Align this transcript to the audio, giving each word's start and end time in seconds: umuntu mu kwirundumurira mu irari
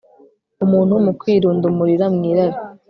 umuntu 0.65 0.93
mu 1.05 1.11
kwirundumurira 1.19 2.05
mu 2.15 2.21
irari 2.31 2.57